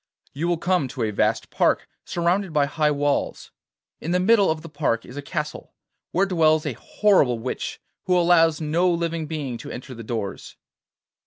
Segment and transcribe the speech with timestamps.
[0.33, 3.51] You will come to a vast park surrounded by high walls.
[3.99, 5.75] In the middle of the park is a castle,
[6.11, 10.55] where dwells a horrible witch who allows no living being to enter the doors.